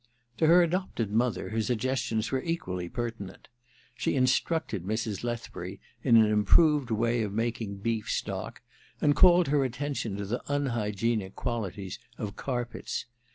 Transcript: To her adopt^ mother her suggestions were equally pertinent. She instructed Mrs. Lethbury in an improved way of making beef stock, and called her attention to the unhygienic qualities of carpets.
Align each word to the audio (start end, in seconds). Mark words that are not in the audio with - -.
To 0.37 0.47
her 0.47 0.65
adopt^ 0.67 1.07
mother 1.11 1.49
her 1.51 1.61
suggestions 1.61 2.31
were 2.31 2.41
equally 2.41 2.89
pertinent. 2.89 3.49
She 3.93 4.15
instructed 4.15 4.83
Mrs. 4.83 5.23
Lethbury 5.23 5.79
in 6.01 6.17
an 6.17 6.25
improved 6.25 6.89
way 6.89 7.21
of 7.21 7.31
making 7.31 7.75
beef 7.81 8.09
stock, 8.09 8.63
and 8.99 9.15
called 9.15 9.49
her 9.49 9.63
attention 9.63 10.17
to 10.17 10.25
the 10.25 10.41
unhygienic 10.51 11.35
qualities 11.35 11.99
of 12.17 12.35
carpets. 12.35 13.05